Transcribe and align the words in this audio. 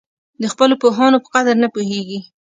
د 0.41 0.43
خپلو 0.53 0.75
پوهانو 0.81 1.17
په 1.23 1.29
قدر 1.35 1.55
نه 1.63 1.67
پوهېږي. 1.73 2.19